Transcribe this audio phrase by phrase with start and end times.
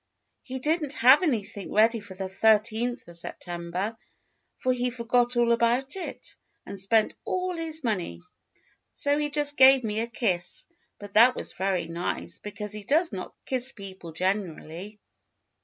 [0.41, 3.95] He did n't have any thing ready the thirteenth of September,
[4.57, 8.23] for he forgot all about it, and spent all his money,
[8.95, 10.65] so he just gave me a kiss,
[10.97, 14.99] but that was very nice, because he does not kiss peopfe generally.